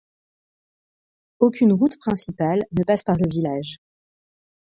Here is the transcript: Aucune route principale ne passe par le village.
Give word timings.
Aucune 1.37 1.73
route 1.73 1.99
principale 1.99 2.63
ne 2.71 2.83
passe 2.83 3.03
par 3.03 3.17
le 3.17 3.29
village. 3.29 3.77